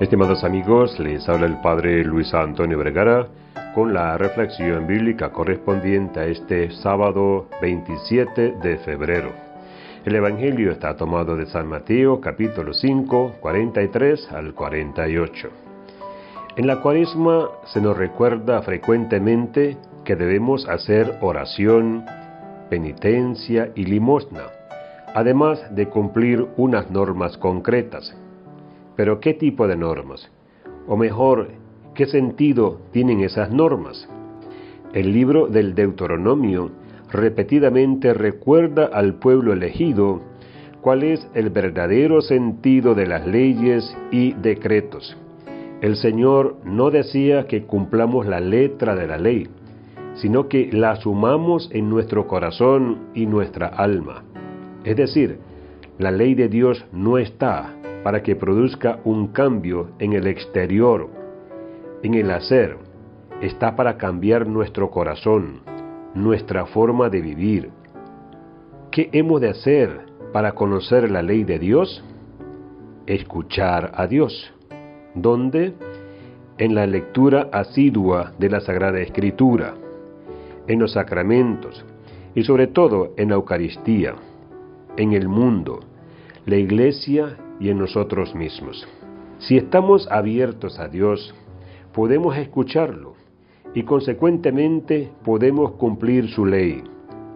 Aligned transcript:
Estimados 0.00 0.44
amigos, 0.44 0.98
les 0.98 1.28
habla 1.28 1.44
el 1.44 1.60
Padre 1.60 2.02
Luis 2.04 2.32
Antonio 2.32 2.78
Vergara 2.78 3.28
con 3.74 3.92
la 3.92 4.16
reflexión 4.16 4.86
bíblica 4.86 5.30
correspondiente 5.30 6.20
a 6.20 6.24
este 6.24 6.70
sábado 6.70 7.48
27 7.60 8.54
de 8.62 8.78
febrero. 8.78 9.30
El 10.06 10.14
Evangelio 10.14 10.72
está 10.72 10.96
tomado 10.96 11.36
de 11.36 11.44
San 11.44 11.68
Mateo 11.68 12.18
capítulo 12.18 12.72
5, 12.72 13.34
43 13.40 14.32
al 14.32 14.54
48. 14.54 15.48
En 16.56 16.66
la 16.66 16.80
cuaresma 16.80 17.50
se 17.66 17.82
nos 17.82 17.94
recuerda 17.94 18.62
frecuentemente 18.62 19.76
que 20.06 20.16
debemos 20.16 20.66
hacer 20.66 21.18
oración, 21.20 22.06
penitencia 22.70 23.70
y 23.74 23.84
limosna, 23.84 24.44
además 25.14 25.62
de 25.76 25.90
cumplir 25.90 26.46
unas 26.56 26.90
normas 26.90 27.36
concretas. 27.36 28.16
Pero 29.00 29.18
¿qué 29.18 29.32
tipo 29.32 29.66
de 29.66 29.76
normas? 29.76 30.30
O 30.86 30.94
mejor, 30.94 31.52
¿qué 31.94 32.04
sentido 32.04 32.82
tienen 32.92 33.20
esas 33.20 33.50
normas? 33.50 34.06
El 34.92 35.14
libro 35.14 35.46
del 35.46 35.74
Deuteronomio 35.74 36.70
repetidamente 37.10 38.12
recuerda 38.12 38.90
al 38.92 39.14
pueblo 39.14 39.54
elegido 39.54 40.20
cuál 40.82 41.02
es 41.02 41.26
el 41.32 41.48
verdadero 41.48 42.20
sentido 42.20 42.94
de 42.94 43.06
las 43.06 43.26
leyes 43.26 43.96
y 44.10 44.34
decretos. 44.34 45.16
El 45.80 45.96
Señor 45.96 46.58
no 46.66 46.90
decía 46.90 47.46
que 47.46 47.62
cumplamos 47.62 48.26
la 48.26 48.40
letra 48.40 48.94
de 48.96 49.06
la 49.06 49.16
ley, 49.16 49.48
sino 50.16 50.46
que 50.46 50.68
la 50.74 50.90
asumamos 50.90 51.70
en 51.72 51.88
nuestro 51.88 52.26
corazón 52.26 52.98
y 53.14 53.24
nuestra 53.24 53.68
alma. 53.68 54.24
Es 54.84 54.96
decir, 54.96 55.38
la 55.96 56.10
ley 56.10 56.34
de 56.34 56.50
Dios 56.50 56.84
no 56.92 57.16
está 57.16 57.79
para 58.02 58.22
que 58.22 58.36
produzca 58.36 59.00
un 59.04 59.28
cambio 59.28 59.90
en 59.98 60.12
el 60.12 60.26
exterior, 60.26 61.08
en 62.02 62.14
el 62.14 62.30
hacer, 62.30 62.76
está 63.40 63.76
para 63.76 63.96
cambiar 63.96 64.46
nuestro 64.46 64.90
corazón, 64.90 65.60
nuestra 66.14 66.66
forma 66.66 67.08
de 67.08 67.20
vivir. 67.20 67.70
¿Qué 68.90 69.10
hemos 69.12 69.40
de 69.40 69.50
hacer 69.50 70.06
para 70.32 70.52
conocer 70.52 71.10
la 71.10 71.22
ley 71.22 71.44
de 71.44 71.58
Dios? 71.58 72.04
Escuchar 73.06 73.92
a 73.94 74.06
Dios. 74.06 74.52
¿Dónde? 75.14 75.74
En 76.58 76.74
la 76.74 76.86
lectura 76.86 77.48
asidua 77.52 78.32
de 78.38 78.50
la 78.50 78.60
Sagrada 78.60 79.00
Escritura 79.00 79.74
en 80.70 80.78
los 80.78 80.92
sacramentos 80.92 81.84
y 82.34 82.44
sobre 82.44 82.68
todo 82.68 83.12
en 83.16 83.30
la 83.30 83.34
Eucaristía, 83.34 84.14
en 84.96 85.12
el 85.12 85.28
mundo, 85.28 85.80
la 86.46 86.56
Iglesia 86.56 87.36
y 87.60 87.68
en 87.68 87.78
nosotros 87.78 88.34
mismos. 88.34 88.88
Si 89.38 89.56
estamos 89.56 90.08
abiertos 90.10 90.80
a 90.80 90.88
Dios, 90.88 91.34
podemos 91.92 92.36
escucharlo 92.36 93.14
y 93.74 93.84
consecuentemente 93.84 95.12
podemos 95.24 95.72
cumplir 95.72 96.28
su 96.30 96.44
ley, 96.44 96.82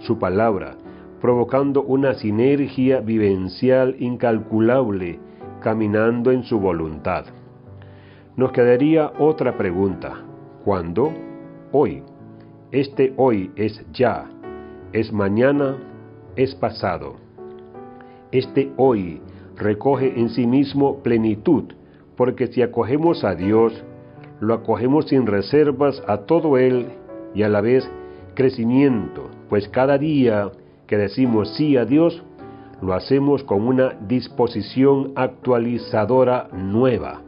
su 0.00 0.18
palabra, 0.18 0.76
provocando 1.20 1.82
una 1.82 2.14
sinergia 2.14 3.00
vivencial 3.00 3.96
incalculable 3.98 5.18
caminando 5.60 6.30
en 6.30 6.44
su 6.44 6.60
voluntad. 6.60 7.24
Nos 8.36 8.52
quedaría 8.52 9.12
otra 9.18 9.56
pregunta. 9.56 10.14
¿Cuándo? 10.64 11.12
Hoy. 11.72 12.02
Este 12.70 13.14
hoy 13.16 13.50
es 13.56 13.84
ya, 13.92 14.26
es 14.92 15.12
mañana, 15.12 15.76
es 16.36 16.54
pasado. 16.54 17.16
Este 18.30 18.70
hoy 18.76 19.22
recoge 19.58 20.18
en 20.18 20.30
sí 20.30 20.46
mismo 20.46 21.02
plenitud, 21.02 21.64
porque 22.16 22.46
si 22.46 22.62
acogemos 22.62 23.24
a 23.24 23.34
Dios, 23.34 23.72
lo 24.40 24.54
acogemos 24.54 25.08
sin 25.08 25.26
reservas 25.26 26.02
a 26.06 26.18
todo 26.18 26.58
Él 26.58 26.86
y 27.34 27.42
a 27.42 27.48
la 27.48 27.60
vez 27.60 27.88
crecimiento, 28.34 29.30
pues 29.48 29.68
cada 29.68 29.98
día 29.98 30.50
que 30.86 30.96
decimos 30.96 31.54
sí 31.56 31.76
a 31.76 31.84
Dios, 31.84 32.22
lo 32.80 32.94
hacemos 32.94 33.42
con 33.42 33.66
una 33.66 33.96
disposición 34.06 35.12
actualizadora 35.16 36.48
nueva. 36.52 37.22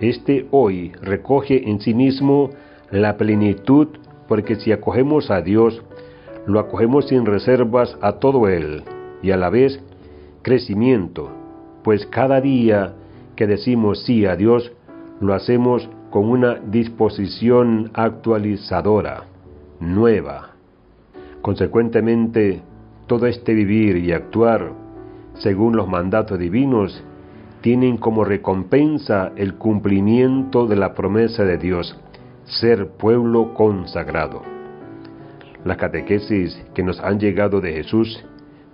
Este 0.00 0.46
hoy 0.52 0.92
recoge 1.02 1.68
en 1.68 1.80
sí 1.80 1.94
mismo 1.94 2.50
la 2.90 3.16
plenitud 3.16 3.88
porque 4.28 4.54
si 4.54 4.70
acogemos 4.70 5.30
a 5.30 5.42
Dios, 5.42 5.82
lo 6.46 6.60
acogemos 6.60 7.08
sin 7.08 7.26
reservas 7.26 7.98
a 8.00 8.12
todo 8.12 8.48
Él 8.48 8.84
y 9.22 9.32
a 9.32 9.36
la 9.36 9.50
vez 9.50 9.82
crecimiento, 10.42 11.30
pues 11.82 12.06
cada 12.06 12.40
día 12.40 12.94
que 13.36 13.46
decimos 13.46 14.02
sí 14.04 14.26
a 14.26 14.36
Dios, 14.36 14.72
lo 15.20 15.34
hacemos 15.34 15.88
con 16.10 16.28
una 16.28 16.56
disposición 16.56 17.90
actualizadora, 17.94 19.24
nueva. 19.78 20.50
Consecuentemente, 21.42 22.62
todo 23.06 23.26
este 23.26 23.54
vivir 23.54 23.96
y 23.96 24.12
actuar 24.12 24.72
según 25.34 25.76
los 25.76 25.88
mandatos 25.88 26.38
divinos 26.38 27.02
tienen 27.60 27.96
como 27.96 28.24
recompensa 28.24 29.32
el 29.36 29.54
cumplimiento 29.54 30.66
de 30.66 30.76
la 30.76 30.94
promesa 30.94 31.44
de 31.44 31.58
Dios 31.58 31.96
ser 32.44 32.88
pueblo 32.88 33.54
consagrado. 33.54 34.42
Las 35.64 35.76
catequesis 35.76 36.60
que 36.74 36.82
nos 36.82 37.00
han 37.00 37.20
llegado 37.20 37.60
de 37.60 37.72
Jesús, 37.72 38.24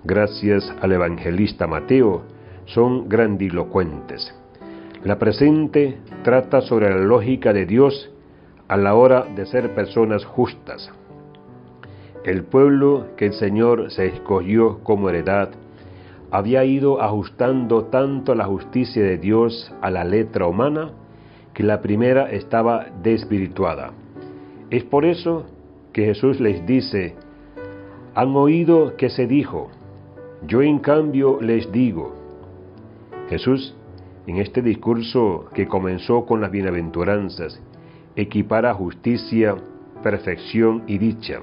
gracias 0.07 0.73
al 0.81 0.93
evangelista 0.93 1.67
Mateo, 1.67 2.23
son 2.67 3.09
grandilocuentes. 3.09 4.35
La 5.03 5.19
presente 5.19 5.99
trata 6.23 6.61
sobre 6.61 6.91
la 6.91 7.01
lógica 7.01 7.53
de 7.53 7.67
Dios 7.67 8.11
a 8.69 8.77
la 8.77 8.95
hora 8.95 9.25
de 9.35 9.47
ser 9.47 9.75
personas 9.75 10.25
justas. 10.25 10.91
El 12.25 12.45
pueblo 12.45 13.09
que 13.17 13.27
el 13.27 13.33
Señor 13.35 13.91
se 13.91 14.07
escogió 14.07 14.79
como 14.83 15.11
heredad 15.11 15.51
había 16.31 16.65
ido 16.65 17.01
ajustando 17.01 17.85
tanto 17.85 18.35
la 18.35 18.47
justicia 18.47 19.03
de 19.03 19.19
Dios 19.19 19.73
a 19.81 19.91
la 19.91 20.05
letra 20.05 20.47
humana 20.47 20.91
que 21.55 21.63
la 21.63 21.81
primera 21.81 22.31
estaba 22.31 22.87
desvirtuada. 23.03 23.93
Es 24.71 24.83
por 24.85 25.05
eso 25.05 25.47
que 25.93 26.07
Jesús 26.07 26.41
les 26.41 26.67
dice, 26.67 27.15
han 28.15 28.35
oído 28.35 28.97
que 28.97 29.09
se 29.09 29.27
dijo, 29.27 29.71
yo 30.47 30.63
en 30.63 30.79
cambio 30.79 31.39
les 31.41 31.71
digo. 31.73 32.15
Jesús, 33.29 33.75
en 34.27 34.39
este 34.39 34.63
discurso 34.63 35.47
que 35.55 35.67
comenzó 35.67 36.25
con 36.25 36.41
las 36.41 36.51
bienaventuranzas, 36.51 37.61
equipara 38.15 38.75
justicia, 38.75 39.57
perfección 40.03 40.85
y 40.87 40.99
dicha, 40.99 41.41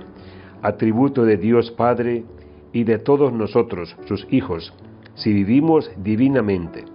atributo 0.61 1.25
de 1.25 1.37
Dios 1.37 1.71
Padre 1.71 2.23
y 2.71 2.83
de 2.83 2.99
todos 2.99 3.33
nosotros, 3.33 3.95
sus 4.05 4.25
hijos, 4.31 4.73
si 5.15 5.33
vivimos 5.33 5.91
divinamente 5.97 6.85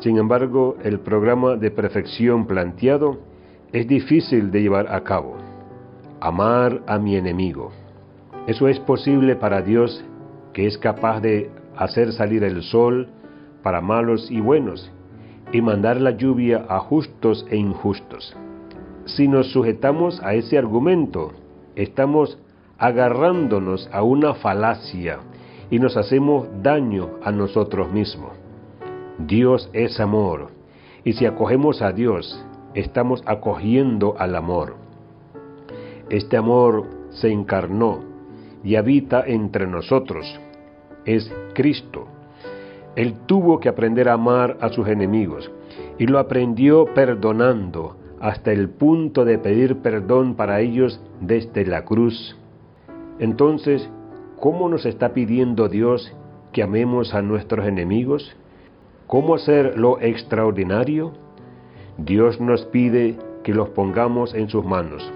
sin 0.00 0.16
embargo, 0.16 0.78
el 0.82 1.00
programa 1.00 1.56
de 1.56 1.70
perfección 1.70 2.46
planteado 2.46 3.18
es 3.70 3.86
difícil 3.86 4.50
de 4.50 4.62
llevar 4.62 4.90
a 4.90 5.04
cabo. 5.04 5.36
Amar 6.20 6.80
a 6.86 6.98
mi 6.98 7.16
enemigo. 7.16 7.70
Eso 8.46 8.66
es 8.66 8.80
posible 8.80 9.36
para 9.36 9.60
Dios 9.60 10.02
que 10.52 10.66
es 10.66 10.78
capaz 10.78 11.20
de 11.20 11.50
hacer 11.76 12.12
salir 12.12 12.44
el 12.44 12.62
sol 12.62 13.08
para 13.62 13.80
malos 13.80 14.30
y 14.30 14.40
buenos 14.40 14.90
y 15.52 15.60
mandar 15.60 16.00
la 16.00 16.12
lluvia 16.12 16.64
a 16.68 16.78
justos 16.80 17.46
e 17.50 17.56
injustos. 17.56 18.36
Si 19.04 19.28
nos 19.28 19.52
sujetamos 19.52 20.22
a 20.22 20.34
ese 20.34 20.58
argumento, 20.58 21.32
estamos 21.74 22.38
agarrándonos 22.78 23.88
a 23.92 24.02
una 24.02 24.34
falacia 24.34 25.18
y 25.70 25.78
nos 25.78 25.96
hacemos 25.96 26.48
daño 26.62 27.10
a 27.22 27.32
nosotros 27.32 27.92
mismos. 27.92 28.32
Dios 29.18 29.68
es 29.72 30.00
amor, 30.00 30.48
y 31.04 31.12
si 31.12 31.26
acogemos 31.26 31.82
a 31.82 31.92
Dios, 31.92 32.44
estamos 32.74 33.22
acogiendo 33.26 34.14
al 34.18 34.34
amor. 34.34 34.76
Este 36.08 36.36
amor 36.36 36.86
se 37.10 37.30
encarnó 37.30 38.09
y 38.62 38.76
habita 38.76 39.24
entre 39.26 39.66
nosotros. 39.66 40.40
Es 41.04 41.32
Cristo. 41.54 42.06
Él 42.96 43.14
tuvo 43.26 43.60
que 43.60 43.68
aprender 43.68 44.08
a 44.08 44.14
amar 44.14 44.58
a 44.60 44.68
sus 44.70 44.88
enemigos 44.88 45.50
y 45.98 46.06
lo 46.06 46.18
aprendió 46.18 46.86
perdonando 46.94 47.96
hasta 48.20 48.52
el 48.52 48.68
punto 48.68 49.24
de 49.24 49.38
pedir 49.38 49.78
perdón 49.78 50.34
para 50.34 50.60
ellos 50.60 51.00
desde 51.20 51.64
la 51.64 51.84
cruz. 51.84 52.36
Entonces, 53.18 53.88
¿cómo 54.38 54.68
nos 54.68 54.84
está 54.86 55.14
pidiendo 55.14 55.68
Dios 55.68 56.14
que 56.52 56.62
amemos 56.62 57.14
a 57.14 57.22
nuestros 57.22 57.66
enemigos? 57.66 58.36
¿Cómo 59.06 59.34
hacer 59.34 59.78
lo 59.78 60.00
extraordinario? 60.00 61.12
Dios 61.96 62.40
nos 62.40 62.64
pide 62.66 63.16
que 63.42 63.54
los 63.54 63.70
pongamos 63.70 64.34
en 64.34 64.48
sus 64.48 64.64
manos, 64.64 65.10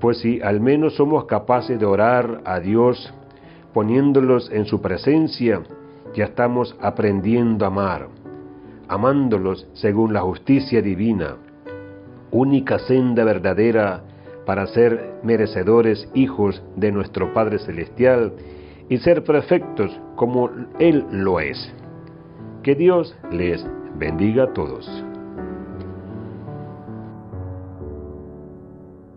pues 0.00 0.18
si 0.18 0.40
al 0.40 0.60
menos 0.60 0.96
somos 0.96 1.24
capaces 1.24 1.78
de 1.78 1.86
orar 1.86 2.40
a 2.44 2.60
Dios 2.60 3.12
poniéndolos 3.72 4.50
en 4.50 4.64
su 4.64 4.80
presencia, 4.80 5.62
ya 6.14 6.24
estamos 6.24 6.76
aprendiendo 6.80 7.64
a 7.64 7.68
amar, 7.68 8.08
amándolos 8.88 9.66
según 9.74 10.12
la 10.12 10.20
justicia 10.20 10.80
divina, 10.80 11.36
única 12.30 12.78
senda 12.78 13.24
verdadera 13.24 14.02
para 14.46 14.66
ser 14.66 15.18
merecedores 15.22 16.08
hijos 16.14 16.62
de 16.76 16.90
nuestro 16.90 17.34
Padre 17.34 17.58
Celestial 17.58 18.32
y 18.88 18.96
ser 18.98 19.22
perfectos 19.22 19.98
como 20.16 20.50
Él 20.78 21.04
lo 21.10 21.40
es. 21.40 21.72
Que 22.62 22.74
Dios 22.74 23.14
les 23.30 23.64
bendiga 23.98 24.44
a 24.44 24.52
todos. 24.52 25.07